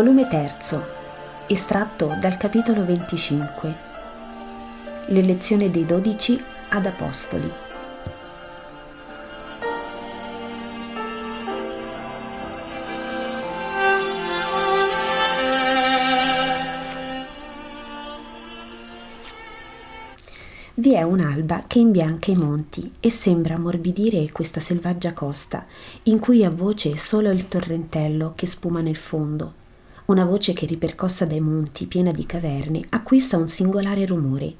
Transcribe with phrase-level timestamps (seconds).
[0.00, 0.56] Volume 3.
[1.46, 3.74] Estratto dal capitolo 25.
[5.08, 7.52] L'elezione dei dodici ad Apostoli.
[20.76, 25.66] Vi è un'alba che imbianca i monti e sembra ammorbidire questa selvaggia costa,
[26.04, 29.59] in cui ha voce solo il torrentello che spuma nel fondo.
[30.10, 34.54] Una voce che ripercossa dai monti, piena di caverne, acquista un singolare rumore.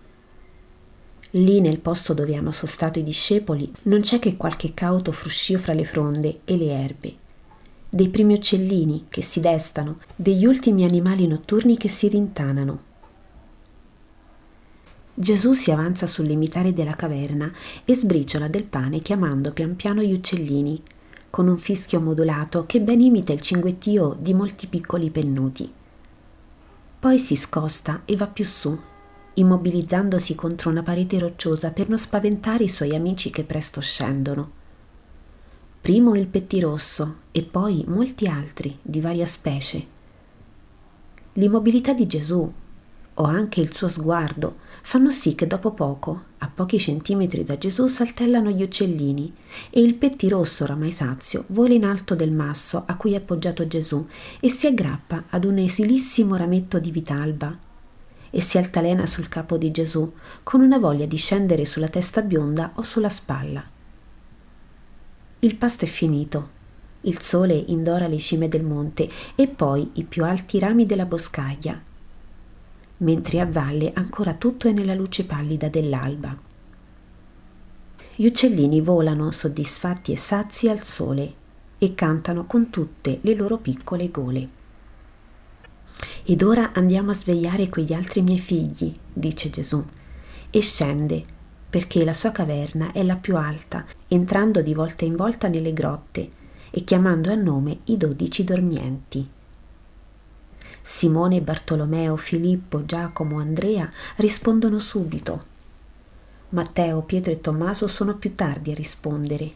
[1.30, 5.72] Lì nel posto dove hanno sostato i discepoli non c'è che qualche cauto fruscio fra
[5.72, 7.14] le fronde e le erbe,
[7.88, 12.82] dei primi uccellini che si destano, degli ultimi animali notturni che si rintanano.
[15.12, 17.52] Gesù si avanza sul limitare della caverna
[17.84, 20.80] e sbriciola del pane chiamando pian piano gli uccellini,
[21.30, 25.72] con un fischio modulato che ben imita il cinguettio di molti piccoli pennuti.
[26.98, 28.76] Poi si scosta e va più su,
[29.34, 34.58] immobilizzandosi contro una parete rocciosa per non spaventare i suoi amici che presto scendono.
[35.80, 39.98] Primo il pettirosso e poi molti altri di varia specie.
[41.34, 42.52] L'immobilità di Gesù,
[43.20, 47.86] o anche il suo sguardo, fanno sì che dopo poco, a pochi centimetri da Gesù,
[47.86, 49.32] saltellano gli uccellini
[49.68, 54.06] e il pettirosso, oramai sazio, vola in alto del masso a cui è appoggiato Gesù
[54.40, 57.54] e si aggrappa ad un esilissimo rametto di vitalba
[58.30, 60.10] e si altalena sul capo di Gesù
[60.42, 63.62] con una voglia di scendere sulla testa bionda o sulla spalla.
[65.40, 66.58] Il pasto è finito.
[67.02, 71.88] Il sole indora le cime del monte e poi i più alti rami della boscaglia
[73.00, 76.36] mentre a valle ancora tutto è nella luce pallida dell'alba.
[78.16, 81.34] Gli uccellini volano soddisfatti e sazi al sole
[81.78, 84.48] e cantano con tutte le loro piccole gole.
[86.24, 89.82] Ed ora andiamo a svegliare quegli altri miei figli, dice Gesù,
[90.50, 91.24] e scende,
[91.70, 96.30] perché la sua caverna è la più alta, entrando di volta in volta nelle grotte
[96.70, 99.26] e chiamando a nome i dodici dormienti.
[100.82, 105.44] Simone, Bartolomeo, Filippo, Giacomo, Andrea rispondono subito.
[106.50, 109.52] Matteo, Pietro e Tommaso sono più tardi a rispondere.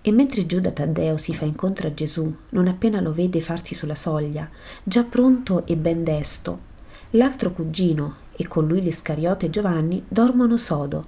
[0.00, 3.96] E mentre Giuda Taddeo si fa incontro a Gesù, non appena lo vede farsi sulla
[3.96, 4.48] soglia,
[4.82, 6.60] già pronto e ben desto,
[7.10, 11.06] l'altro cugino e con lui l'Iscariote Giovanni dormono sodo,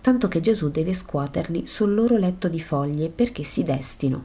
[0.00, 4.24] tanto che Gesù deve scuoterli sul loro letto di foglie perché si destino.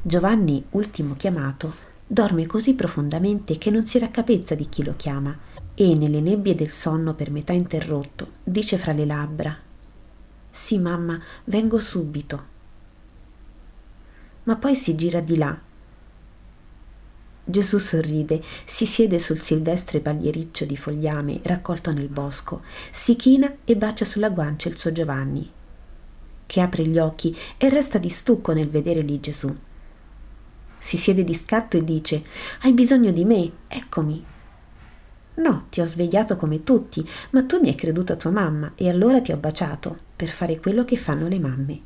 [0.00, 5.34] Giovanni, ultimo chiamato, dorme così profondamente che non si raccapezza di chi lo chiama
[5.72, 9.58] e nelle nebbie del sonno per metà interrotto dice fra le labbra
[10.50, 12.44] Sì, mamma, vengo subito.
[14.42, 15.58] Ma poi si gira di là.
[17.44, 23.74] Gesù sorride, si siede sul silvestre pagliericcio di fogliame raccolto nel bosco, si china e
[23.74, 25.50] bacia sulla guancia il suo Giovanni,
[26.44, 29.56] che apre gli occhi e resta di stucco nel vedere lì Gesù
[30.82, 32.24] si siede di scatto e dice
[32.62, 33.50] Hai bisogno di me?
[33.68, 34.24] Eccomi.
[35.34, 39.20] No, ti ho svegliato come tutti, ma tu mi hai creduta tua mamma e allora
[39.20, 41.80] ti ho baciato per fare quello che fanno le mamme.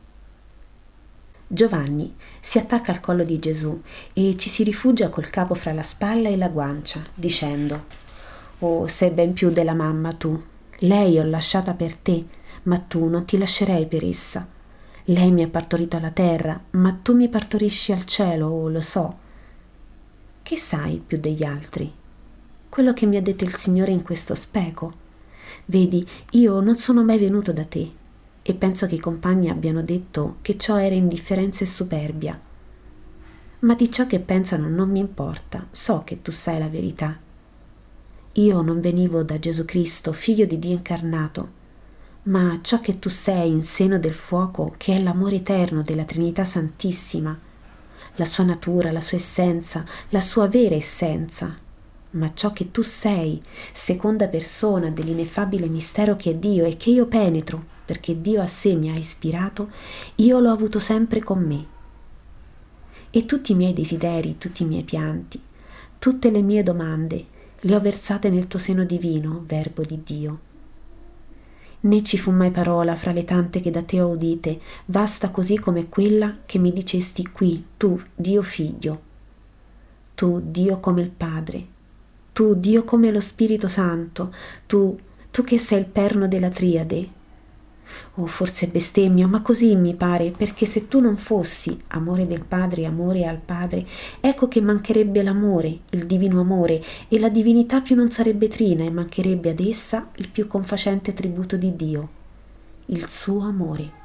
[1.46, 3.82] Giovanni si attacca al collo di Gesù
[4.14, 7.84] e ci si rifugia col capo fra la spalla e la guancia, dicendo
[8.60, 10.42] Oh, sei ben più della mamma tu.
[10.78, 12.26] Lei ho lasciata per te,
[12.62, 14.55] ma tu non ti lascerei per essa.
[15.08, 19.18] Lei mi ha partorito alla terra, ma tu mi partorisci al cielo, oh, lo so.
[20.42, 21.92] Che sai più degli altri?
[22.68, 24.92] Quello che mi ha detto il Signore in questo speco.
[25.66, 27.88] Vedi, io non sono mai venuto da te
[28.42, 32.40] e penso che i compagni abbiano detto che ciò era indifferenza e superbia.
[33.60, 37.16] Ma di ciò che pensano non mi importa, so che tu sai la verità.
[38.32, 41.55] Io non venivo da Gesù Cristo, figlio di Dio incarnato,
[42.26, 46.44] ma ciò che tu sei in seno del fuoco, che è l'amore eterno della Trinità
[46.44, 47.38] Santissima,
[48.16, 51.54] la sua natura, la sua essenza, la sua vera essenza,
[52.10, 53.40] ma ciò che tu sei,
[53.72, 58.74] seconda persona dell'ineffabile mistero che è Dio e che io penetro, perché Dio a sé
[58.74, 59.70] mi ha ispirato,
[60.16, 61.66] io l'ho avuto sempre con me.
[63.10, 65.40] E tutti i miei desideri, tutti i miei pianti,
[66.00, 67.24] tutte le mie domande,
[67.60, 70.45] le ho versate nel tuo seno divino, Verbo di Dio
[71.80, 75.58] né ci fu mai parola fra le tante che da te ho udite, vasta così
[75.58, 79.00] come quella che mi dicesti qui, tu, Dio figlio,
[80.14, 81.66] tu, Dio come il Padre,
[82.32, 84.34] tu, Dio come lo Spirito Santo,
[84.66, 84.98] tu,
[85.30, 87.15] tu che sei il perno della triade.
[88.16, 92.86] O forse bestemmio, ma così mi pare, perché se tu non fossi amore del Padre,
[92.86, 93.86] amore al Padre,
[94.20, 98.90] ecco che mancherebbe l'amore, il divino amore, e la divinità più non sarebbe trina e
[98.90, 102.08] mancherebbe ad essa il più confacente tributo di Dio,
[102.86, 104.04] il suo amore.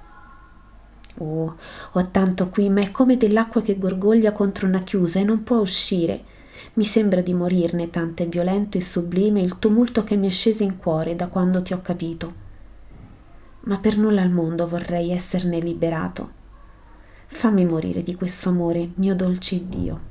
[1.18, 1.56] Oh,
[1.92, 5.58] ho tanto qui, ma è come dell'acqua che gorgoglia contro una chiusa e non può
[5.58, 6.24] uscire.
[6.74, 10.64] Mi sembra di morirne, tanto è violento e sublime il tumulto che mi è sceso
[10.64, 12.41] in cuore da quando ti ho capito.
[13.62, 16.40] Ma per nulla al mondo vorrei esserne liberato.
[17.28, 20.10] Fammi morire di questo amore, mio dolce Dio.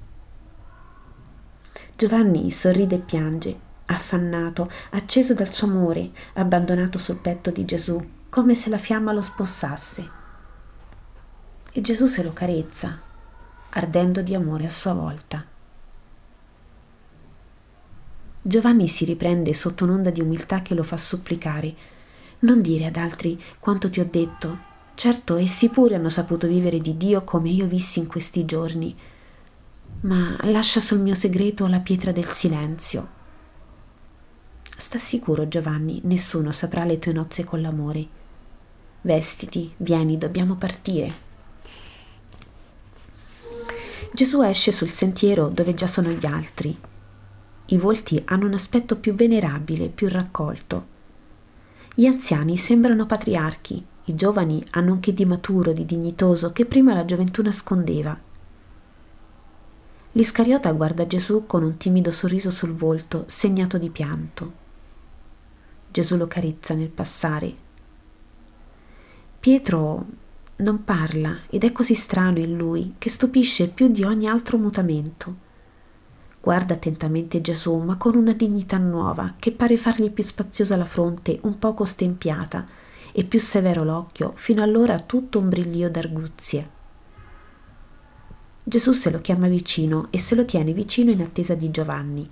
[1.96, 8.54] Giovanni sorride e piange, affannato, acceso dal suo amore, abbandonato sul petto di Gesù, come
[8.54, 10.18] se la fiamma lo spossasse
[11.72, 12.98] e Gesù se lo carezza,
[13.70, 15.44] ardendo di amore a sua volta.
[18.42, 21.98] Giovanni si riprende sotto un'onda di umiltà che lo fa supplicare.
[22.40, 24.68] Non dire ad altri quanto ti ho detto.
[24.94, 28.96] Certo, essi pure hanno saputo vivere di Dio come io vissi in questi giorni.
[30.02, 33.18] Ma lascia sul mio segreto la pietra del silenzio.
[34.76, 38.06] Sta sicuro, Giovanni, nessuno saprà le tue nozze con l'amore.
[39.02, 41.28] Vestiti, vieni, dobbiamo partire.
[44.12, 46.76] Gesù esce sul sentiero dove già sono gli altri.
[47.66, 50.89] I volti hanno un aspetto più venerabile, più raccolto.
[52.00, 56.94] Gli anziani sembrano patriarchi, i giovani hanno un che di maturo, di dignitoso, che prima
[56.94, 58.18] la gioventù nascondeva.
[60.12, 64.52] L'Iscariota guarda Gesù con un timido sorriso sul volto, segnato di pianto.
[65.90, 67.54] Gesù lo carezza nel passare.
[69.38, 70.06] Pietro
[70.56, 75.48] non parla ed è così strano in lui che stupisce più di ogni altro mutamento.
[76.40, 81.38] Guarda attentamente Gesù, ma con una dignità nuova che pare fargli più spaziosa la fronte,
[81.42, 82.66] un poco stempiata,
[83.12, 86.68] e più severo l'occhio, fino allora tutto un brillio d'arguzie.
[88.62, 92.30] Gesù se lo chiama vicino e se lo tiene vicino in attesa di Giovanni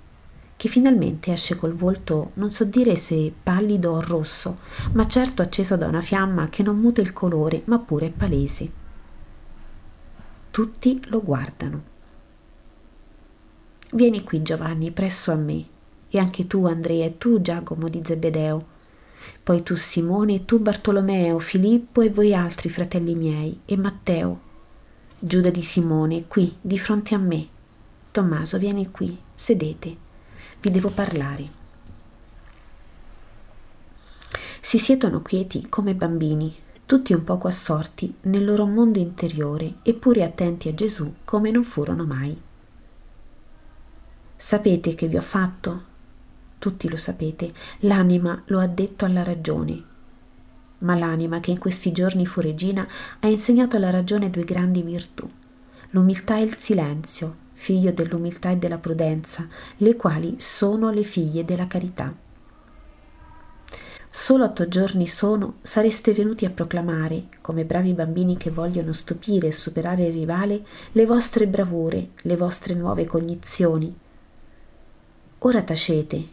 [0.59, 4.57] che finalmente esce col volto non so dire se pallido o rosso,
[4.91, 8.69] ma certo acceso da una fiamma che non muta il colore, ma pure è palese.
[10.51, 11.81] Tutti lo guardano.
[13.91, 15.65] Vieni qui, Giovanni, presso a me,
[16.09, 18.65] e anche tu, Andrea, e tu, Giacomo di Zebedeo,
[19.43, 24.39] poi tu, Simone, e tu, Bartolomeo, Filippo e voi altri fratelli miei, e Matteo,
[25.19, 27.47] Giuda di Simone, qui, di fronte a me.
[28.11, 30.07] Tommaso, vieni qui, sedete
[30.61, 31.57] vi devo parlare.
[34.59, 36.53] Si siedono quieti come bambini,
[36.85, 42.05] tutti un poco assorti nel loro mondo interiore, eppure attenti a Gesù come non furono
[42.05, 42.37] mai.
[44.41, 45.83] Sapete che vi ho fatto?
[46.59, 49.83] Tutti lo sapete, l'anima lo ha detto alla ragione.
[50.77, 52.87] Ma l'anima che in questi giorni fu regina
[53.19, 55.29] ha insegnato alla ragione due grandi virtù,
[55.89, 59.45] l'umiltà e il silenzio, figlio dell'umiltà e della prudenza,
[59.75, 62.15] le quali sono le figlie della carità.
[64.09, 69.51] Solo otto giorni sono, sareste venuti a proclamare, come bravi bambini che vogliono stupire e
[69.51, 74.07] superare il rivale, le vostre bravure, le vostre nuove cognizioni.
[75.41, 76.27] Ora tacete,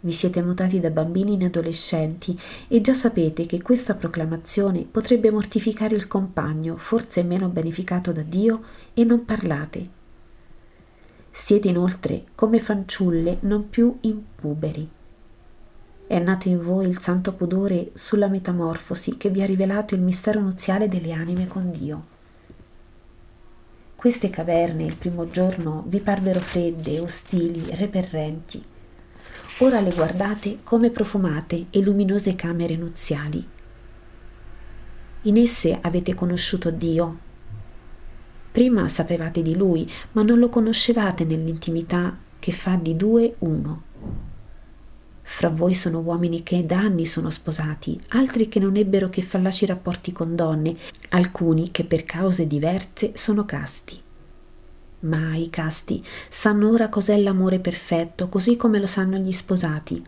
[0.00, 5.94] vi siete mutati da bambini in adolescenti e già sapete che questa proclamazione potrebbe mortificare
[5.94, 8.62] il compagno, forse meno beneficato da Dio,
[8.94, 9.88] e non parlate.
[11.30, 14.88] Siete inoltre come fanciulle non più impuberi.
[16.08, 20.40] È nato in voi il santo pudore sulla metamorfosi che vi ha rivelato il mistero
[20.40, 22.15] nuziale delle anime con Dio.
[23.96, 28.62] Queste caverne il primo giorno vi parvero fredde, ostili, reperrenti.
[29.58, 33.44] Ora le guardate come profumate e luminose camere nuziali.
[35.22, 37.24] In esse avete conosciuto Dio,
[38.56, 43.82] Prima sapevate di lui, ma non lo conoscevate nell'intimità che fa di due uno.
[45.28, 49.66] Fra voi sono uomini che da anni sono sposati, altri che non ebbero che fallaci
[49.66, 50.74] rapporti con donne,
[51.10, 54.00] alcuni che per cause diverse sono casti.
[55.00, 60.02] Ma i casti sanno ora cos'è l'amore perfetto, così come lo sanno gli sposati.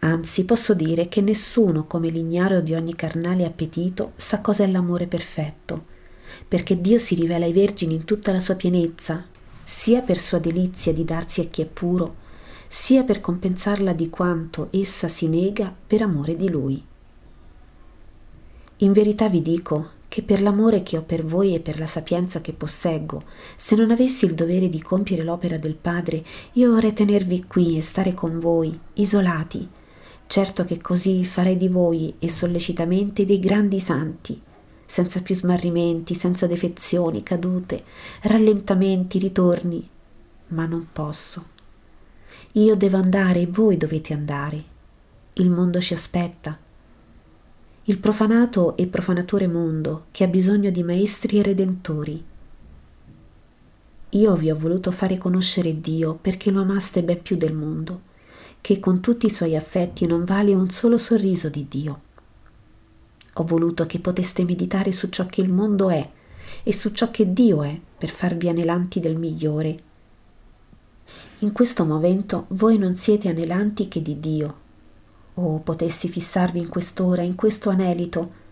[0.00, 5.94] Anzi, posso dire che nessuno, come l'ignaro di ogni carnale appetito, sa cos'è l'amore perfetto
[6.46, 9.24] perché Dio si rivela ai vergini in tutta la sua pienezza,
[9.62, 12.24] sia per sua delizia di darsi a chi è puro,
[12.68, 16.84] sia per compensarla di quanto essa si nega per amore di Lui.
[18.78, 22.40] In verità vi dico che per l'amore che ho per voi e per la sapienza
[22.40, 23.22] che posseggo,
[23.56, 27.82] se non avessi il dovere di compiere l'opera del Padre, io vorrei tenervi qui e
[27.82, 29.68] stare con voi, isolati,
[30.26, 34.40] certo che così farei di voi e sollecitamente dei grandi santi,
[34.84, 37.84] senza più smarrimenti, senza defezioni, cadute,
[38.22, 39.88] rallentamenti, ritorni,
[40.48, 41.54] ma non posso.
[42.56, 44.64] Io devo andare e voi dovete andare.
[45.34, 46.56] Il mondo ci aspetta.
[47.84, 52.24] Il profanato e profanatore mondo che ha bisogno di maestri e redentori.
[54.08, 58.00] Io vi ho voluto fare conoscere Dio perché lo amaste ben più del mondo,
[58.62, 62.00] che con tutti i suoi affetti non vale un solo sorriso di Dio.
[63.34, 66.10] Ho voluto che poteste meditare su ciò che il mondo è
[66.62, 69.82] e su ciò che Dio è per farvi anelanti del migliore
[71.40, 74.64] in questo momento voi non siete anelanti che di Dio.
[75.34, 78.44] Oh, potessi fissarvi in quest'ora, in questo anelito.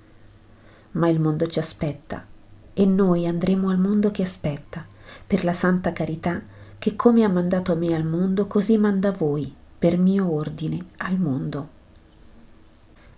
[0.93, 2.27] Ma il mondo ci aspetta
[2.75, 4.85] e noi andremo al mondo che aspetta,
[5.27, 6.43] per la santa carità
[6.77, 11.69] che come ha mandato me al mondo, così manda voi, per mio ordine, al mondo.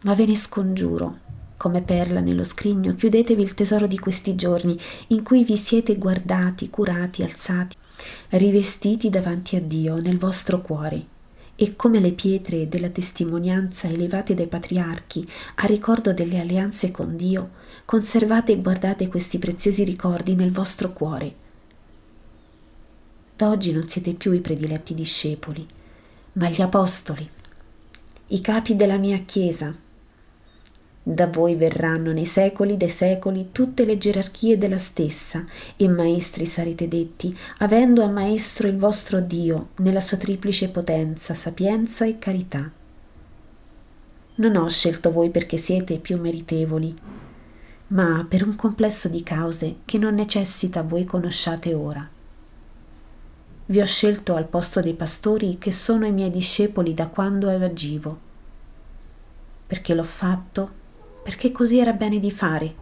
[0.02, 1.18] Ma ve ne scongiuro,
[1.56, 6.70] come perla nello scrigno, chiudetevi il tesoro di questi giorni in cui vi siete guardati,
[6.70, 7.76] curati, alzati
[8.30, 11.14] rivestiti davanti a Dio nel vostro cuore
[11.56, 15.26] e come le pietre della testimonianza elevate dai patriarchi
[15.56, 17.50] a ricordo delle alleanze con Dio,
[17.86, 21.34] conservate e guardate questi preziosi ricordi nel vostro cuore.
[23.34, 25.66] Da oggi non siete più i prediletti discepoli,
[26.34, 27.28] ma gli apostoli,
[28.28, 29.74] i capi della mia Chiesa,
[31.08, 35.44] da voi verranno nei secoli dei secoli tutte le gerarchie della stessa,
[35.76, 42.04] e maestri sarete detti, avendo a maestro il vostro Dio nella sua triplice potenza, sapienza
[42.04, 42.68] e carità.
[44.34, 46.92] Non ho scelto voi perché siete più meritevoli,
[47.88, 52.04] ma per un complesso di cause che non necessita voi conosciate ora.
[53.66, 58.18] Vi ho scelto al posto dei pastori che sono i miei discepoli da quando agivo,
[59.68, 60.82] perché l'ho fatto
[61.26, 62.72] perché così era bene di fare.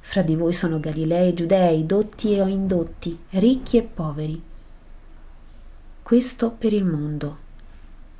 [0.00, 4.42] Fra di voi sono Galilei, Giudei, dotti o indotti, ricchi e poveri.
[6.02, 7.38] Questo per il mondo.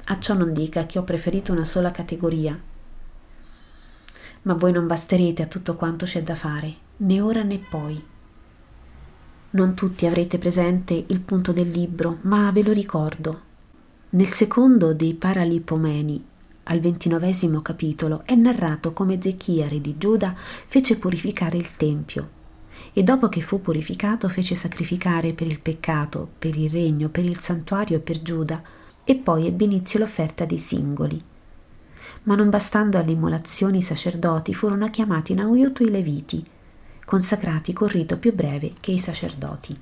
[0.06, 2.58] A ciò non dica che ho preferito una sola categoria.
[4.40, 8.02] Ma voi non basterete a tutto quanto c'è da fare, né ora né poi.
[9.50, 13.40] Non tutti avrete presente il punto del libro, ma ve lo ricordo.
[14.08, 16.24] Nel secondo dei Paralipomeni
[16.68, 22.34] al ventinovesimo capitolo è narrato come Ezechia, re di Giuda, fece purificare il Tempio
[22.92, 27.40] e dopo che fu purificato fece sacrificare per il peccato, per il regno, per il
[27.40, 28.62] santuario e per Giuda
[29.04, 31.22] e poi ebbe inizio l'offerta dei singoli.
[32.24, 36.44] Ma non bastando alle immolazioni i sacerdoti furono chiamati in aiuto i leviti,
[37.04, 39.78] consacrati col rito più breve che i sacerdoti.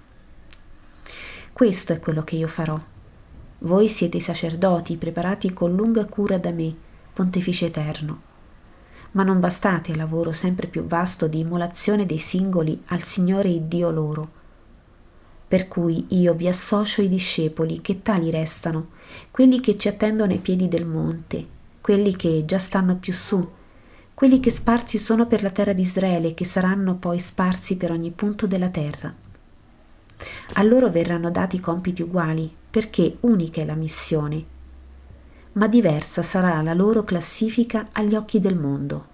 [1.53, 2.79] Questo è quello che io farò
[3.61, 6.75] voi siete i sacerdoti preparati con lunga cura da me,
[7.13, 8.21] Pontefice Eterno.
[9.13, 13.63] Ma non bastate al lavoro sempre più vasto di immolazione dei singoli al Signore e
[13.67, 14.29] Dio loro.
[15.47, 18.89] Per cui io vi associo i discepoli che tali restano,
[19.31, 21.47] quelli che ci attendono ai piedi del monte,
[21.81, 23.49] quelli che già stanno più su,
[24.15, 27.93] quelli che sparsi sono per la terra di Israele e che saranno poi sparsi per
[27.93, 29.24] ogni punto della terra.
[30.55, 34.45] A loro verranno dati compiti uguali, perché unica è la missione,
[35.53, 39.13] ma diversa sarà la loro classifica agli occhi del mondo.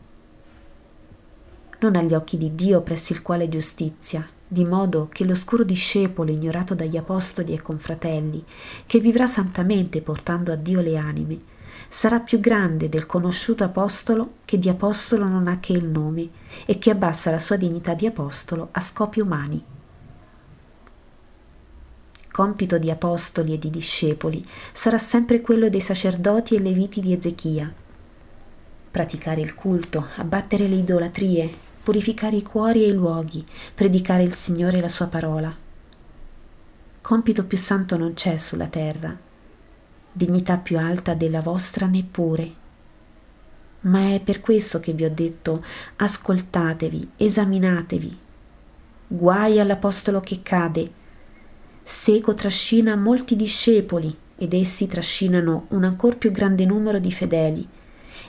[1.81, 6.31] Non agli occhi di Dio presso il quale è giustizia, di modo che l'oscuro discepolo
[6.31, 8.45] ignorato dagli apostoli e confratelli,
[8.87, 11.39] che vivrà santamente portando a Dio le anime,
[11.89, 16.29] sarà più grande del conosciuto apostolo che di apostolo non ha che il nome
[16.67, 19.65] e che abbassa la sua dignità di apostolo a scopi umani
[22.31, 27.73] compito di apostoli e di discepoli sarà sempre quello dei sacerdoti e leviti di Ezechia.
[28.91, 33.45] Praticare il culto, abbattere le idolatrie, purificare i cuori e i luoghi,
[33.75, 35.55] predicare il Signore e la sua parola.
[37.01, 39.17] Compito più santo non c'è sulla terra,
[40.13, 42.59] dignità più alta della vostra neppure.
[43.83, 45.65] Ma è per questo che vi ho detto
[45.97, 48.19] ascoltatevi, esaminatevi.
[49.07, 50.93] Guai all'apostolo che cade,
[51.83, 57.69] Seco trascina molti discepoli ed essi trascinano un ancor più grande numero di fedeli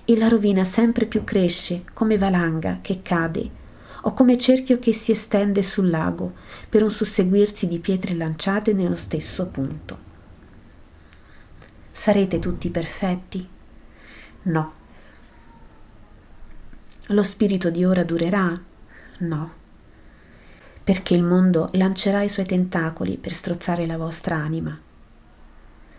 [0.03, 3.59] e la rovina sempre più cresce come valanga che cade
[4.01, 6.33] o come cerchio che si estende sul lago
[6.67, 10.09] per un susseguirsi di pietre lanciate nello stesso punto.
[11.91, 13.47] Sarete tutti perfetti?
[14.43, 14.73] No.
[17.07, 18.59] Lo spirito di ora durerà?
[19.19, 19.59] No
[20.83, 24.77] perché il mondo lancerà i suoi tentacoli per strozzare la vostra anima.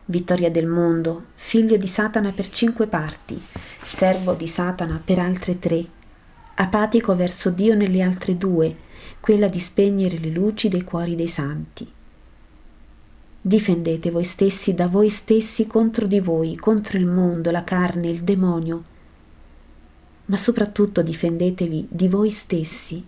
[0.06, 3.40] vittoria del mondo, figlio di Satana per cinque parti,
[3.82, 5.86] servo di Satana per altre tre,
[6.54, 8.76] apatico verso Dio nelle altre due,
[9.20, 11.90] quella di spegnere le luci dei cuori dei santi.
[13.40, 18.22] Difendete voi stessi da voi stessi contro di voi, contro il mondo, la carne, il
[18.22, 18.84] demonio,
[20.26, 23.04] ma soprattutto difendetevi di voi stessi.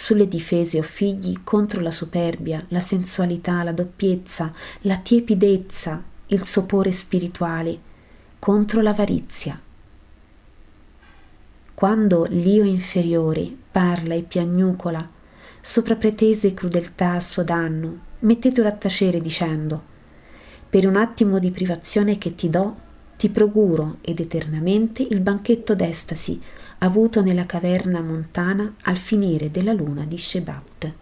[0.00, 4.52] Sulle difese, o figli, contro la superbia, la sensualità, la doppiezza,
[4.82, 7.76] la tiepidezza, il sopore spirituale,
[8.38, 9.60] contro l'avarizia.
[11.74, 15.06] Quando l'io inferiore parla e piagnucola
[15.60, 19.82] sopra pretese crudeltà a suo danno, mettetelo a tacere dicendo
[20.70, 22.76] per un attimo di privazione che ti do,
[23.16, 26.40] ti procuro ed eternamente il banchetto d'estasi
[26.78, 30.92] avuto nella caverna montana al finire della luna di Shebat.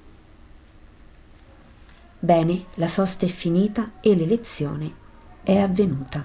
[2.18, 4.90] Bene, la sosta è finita e l'elezione
[5.42, 6.24] è avvenuta.